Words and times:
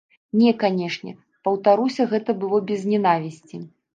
Не, 0.43 0.53
канечне, 0.63 1.11
паўтаруся 1.47 2.07
гэта 2.15 2.35
было 2.45 2.57
без 2.73 2.81
нянавісці. 2.95 3.63